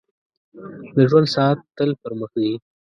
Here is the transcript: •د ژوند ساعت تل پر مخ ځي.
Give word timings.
•د 0.95 0.97
ژوند 1.09 1.27
ساعت 1.35 1.57
تل 1.77 1.89
پر 2.01 2.11
مخ 2.19 2.31
ځي. 2.41 2.53